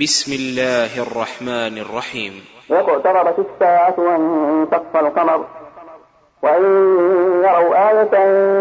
[0.00, 2.32] بسم الله الرحمن الرحيم.
[2.70, 5.44] واقتربت الساعة وانشق القمر.
[6.42, 6.62] وإن
[7.44, 8.14] يروا آية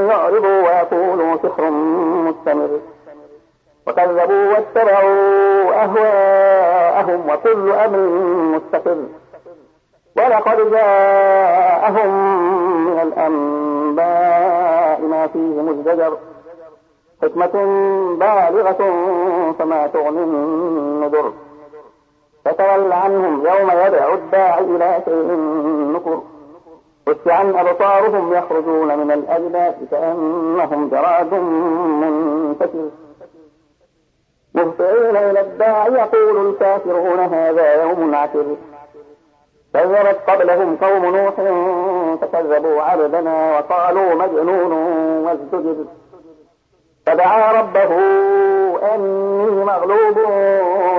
[0.10, 1.70] يعرضوا ويقولوا سحر
[2.28, 2.80] مستمر.
[3.88, 8.00] وكذبوا واتبعوا أهواءهم وكل أمر
[8.56, 8.98] مستقر.
[10.16, 12.12] ولقد جاءهم
[12.86, 16.18] من الأنباء ما فيه مزدجر.
[17.26, 17.56] حكمة
[18.20, 18.82] بالغة
[19.60, 21.34] فما تغني النذر.
[22.46, 25.32] فتول عنهم يوم يدعو الداعي إلى شيء
[25.94, 26.22] نكر
[27.08, 31.34] خش عن أبصارهم يخرجون من الأجداث كأنهم جراد
[32.02, 32.90] منتشر.
[34.56, 38.46] مهطعين إلى الداعي يقول الكافرون هذا يوم عسر
[39.74, 41.34] كذبت قبلهم قوم نوح
[42.22, 44.72] فكذبوا عبدنا وقالوا مجنون
[45.26, 45.86] وازدجر.
[47.06, 47.92] فدعا ربه
[48.96, 50.18] أني مغلوب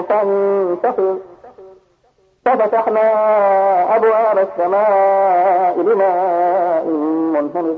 [0.08, 1.14] فانتصر
[2.44, 3.06] ففتحنا
[3.96, 6.84] أبواب السماء بماء
[7.34, 7.76] منهمر.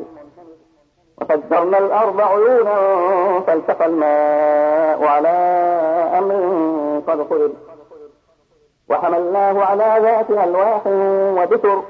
[1.21, 2.77] وفجرنا الأرض عيونا
[3.47, 5.29] فالتقى الماء على
[6.19, 7.51] أمر قد قدر
[8.91, 10.87] وحملناه على ذات ألواح
[11.37, 11.83] ودسر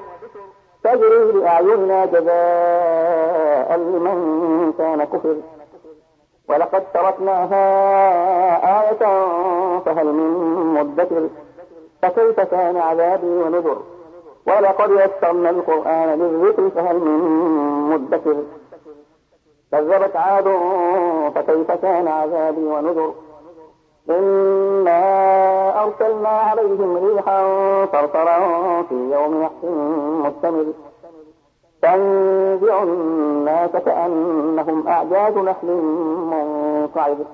[0.83, 5.35] تجري بأعيننا جزاء لمن كان كفر.
[6.49, 7.63] ولقد تركناها
[8.81, 8.99] آية
[9.79, 10.29] فهل من
[10.73, 11.27] مدكر؟
[12.01, 13.77] فكيف كان عذابي ونذر؟
[14.47, 17.19] ولقد يسرنا القرآن للذكر فهل من
[17.89, 18.35] مدكر؟
[19.71, 20.43] كذبت عاد
[21.35, 23.13] فكيف كان عذابي ونذر؟
[24.09, 27.45] إنا أرسلنا عليهم ريحا
[27.85, 28.37] صرصرا
[28.81, 29.63] في يوم نحس
[30.25, 30.88] مستمر.
[31.81, 35.67] تنزع الناس كأنهم أعجاز نخل
[36.31, 37.25] منقعد.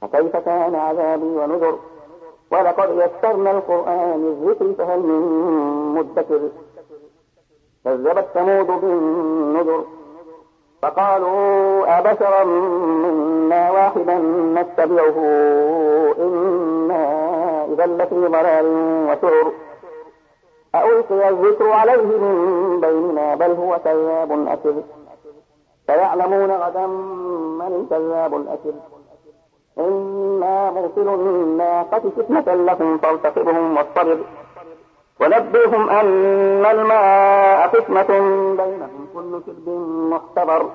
[0.00, 1.78] فكيف كان عذابي ونذر؟
[2.50, 5.22] ولقد يسرنا القرآن للذكر فهل من
[5.94, 6.40] مدكر؟
[7.84, 9.84] كذبت ثمود بالنذر
[10.82, 14.18] فقالوا أبشرا منا واحدا
[14.54, 15.16] نتبعه
[16.18, 17.04] إنا
[17.64, 18.66] إذا لفي ضلال
[19.10, 19.52] وسعر
[20.84, 24.74] ألقي الذكر عليه من بيننا بل هو كذاب أكر
[25.86, 26.86] سيعلمون غدا
[27.60, 28.72] من الكذاب الأكر
[29.78, 34.18] إنا مرسل الناقة فتنة لكم فارتقبهم واصطبر
[35.20, 38.08] ونبئهم أن الماء قسمة
[38.56, 39.68] بينهم كل شرب
[40.10, 40.70] محتضر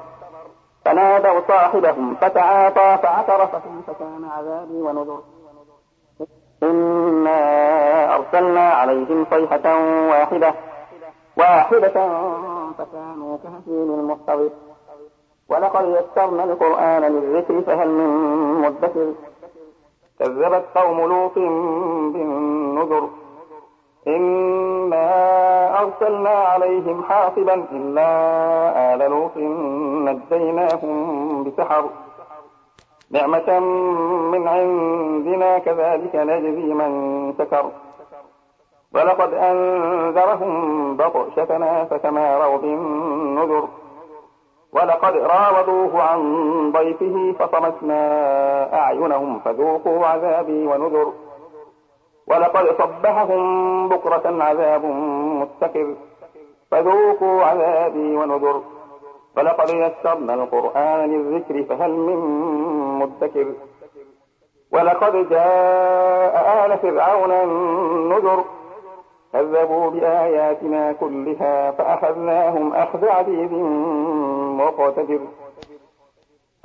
[0.85, 5.19] فنادوا صاحبهم فتعاطى فعثر فكيف كان عذابي ونذر.
[6.63, 7.39] إنا
[8.21, 9.65] أرسلنا عليهم صيحة
[10.09, 10.53] واحدة.
[11.37, 11.87] واحدة
[12.77, 14.49] فكانوا كهشيم المحتضر
[15.49, 18.09] ولقد يسرنا القرآن للذكر فهل من
[18.61, 19.13] مدكر.
[20.19, 21.35] كذبت قوم لوط
[22.13, 23.09] بالنذر.
[24.07, 28.09] إنا أرسلنا عليهم حاصبا إلا
[28.93, 29.37] آل لوط
[30.07, 31.89] نجيناهم بسحر.
[33.11, 33.59] نعمة
[34.31, 36.91] من عندنا كذلك نجزي من
[37.39, 37.71] شكر.
[38.95, 43.67] ولقد أنذرهم بطشتنا فتماروا بالنذر
[44.73, 46.21] ولقد راودوه عن
[46.71, 47.99] ضيفه فطمسنا
[48.73, 51.13] أعينهم فذوقوا عذابي ونذر.
[52.27, 54.85] ولقد صبحهم بكرة عذاب
[55.41, 55.95] مستقر
[56.71, 58.61] فذوقوا عذابي ونذر.
[59.37, 62.19] ولقد يسرنا القرآن للذكر فهل من
[62.99, 63.47] مدكر.
[64.71, 68.43] ولقد جاء آل فرعون النذر.
[69.33, 73.51] كذبوا بآياتنا كلها فأخذناهم أخذ عزيز
[74.61, 75.19] مقتدر.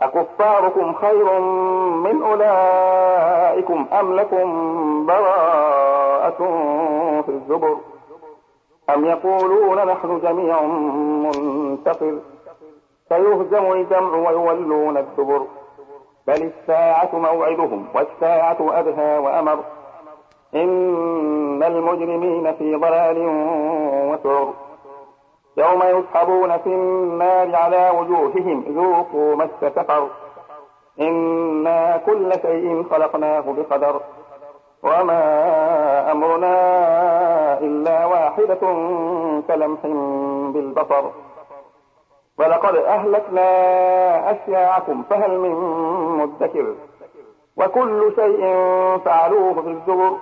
[0.00, 1.41] أكفاركم خير
[2.05, 6.37] من أولئكم أم لكم براءة
[7.22, 7.76] في الزبر؟
[8.94, 12.15] أم يقولون نحن جميع منتصر
[13.09, 15.47] سيهزم الجمع ويولون الدبر.
[16.26, 19.59] بل الساعة موعدهم والساعة أدهى وأمر.
[20.62, 23.19] إن المجرمين في ضلال
[24.11, 24.53] وسعر.
[25.56, 30.08] يوم يسحبون في النار على وجوههم ذوقوا مس سقر.
[31.00, 34.00] إنا كل شيء خلقناه بقدر.
[34.82, 35.23] وما
[36.12, 36.55] أمرنا
[37.58, 38.61] إلا واحدة
[39.49, 39.81] كلمح
[40.53, 41.05] بالبصر.
[42.38, 43.50] ولقد أهلكنا
[44.31, 45.55] أشياعكم فهل من
[46.19, 46.75] مدكر؟
[47.56, 48.43] وكل شيء
[49.05, 50.12] فعلوه في الزبر.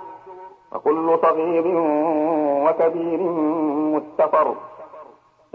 [0.75, 1.63] وكل صغير
[2.65, 3.19] وكبير
[3.95, 4.55] مستقر.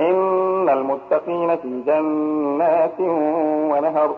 [0.00, 3.00] إن المتقين في جنات
[3.70, 4.14] ونهر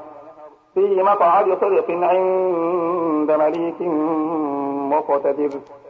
[0.75, 3.81] في مقعد صدق عند مليك
[4.93, 5.51] مقتدر.